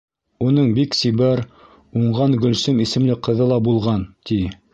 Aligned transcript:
Уның 0.45 0.71
бик 0.77 0.97
сибәр, 0.99 1.41
уңған 2.01 2.35
Гөлсөм 2.47 2.81
исемле 2.87 3.19
ҡыҙы 3.29 3.51
ла 3.53 3.61
булған, 3.69 4.03
ти. 4.31 4.43